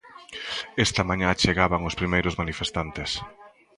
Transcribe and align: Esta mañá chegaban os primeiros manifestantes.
Esta 0.85 1.01
mañá 1.09 1.29
chegaban 1.41 1.87
os 1.89 1.97
primeiros 1.99 2.37
manifestantes. 2.41 3.09